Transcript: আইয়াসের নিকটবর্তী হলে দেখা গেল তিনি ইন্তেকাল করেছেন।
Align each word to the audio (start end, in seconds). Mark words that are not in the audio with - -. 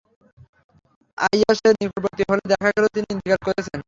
আইয়াসের 1.17 1.73
নিকটবর্তী 1.79 2.23
হলে 2.29 2.43
দেখা 2.51 2.69
গেল 2.75 2.85
তিনি 2.95 3.07
ইন্তেকাল 3.13 3.39
করেছেন। 3.47 3.77